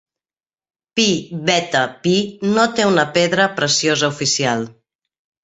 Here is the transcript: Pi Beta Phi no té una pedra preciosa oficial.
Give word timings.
Pi 0.99 1.03
Beta 1.49 1.83
Phi 2.07 2.15
no 2.55 2.65
té 2.79 2.87
una 2.93 3.05
pedra 3.19 3.47
preciosa 3.61 4.11
oficial. 4.17 4.67